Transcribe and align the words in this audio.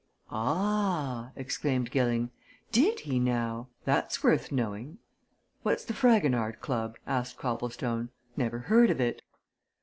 "Ah!" 0.31 1.31
exclaimed 1.35 1.91
Gilling. 1.91 2.31
"Did 2.71 3.01
he, 3.01 3.19
now? 3.19 3.67
That's 3.85 4.23
worth 4.23 4.51
knowing." 4.51 4.97
"What's 5.61 5.85
the 5.85 5.93
Fragonard 5.93 6.59
Club?" 6.59 6.95
asked 7.05 7.37
Copplestone. 7.37 8.09
"Never 8.35 8.57
heard 8.61 8.89
of 8.89 8.99
it." 8.99 9.21